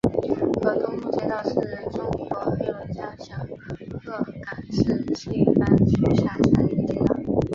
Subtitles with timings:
[0.63, 1.53] 河东路街道是
[1.91, 3.37] 中国黑龙江省
[3.99, 7.15] 鹤岗市兴安区下辖的一个街道。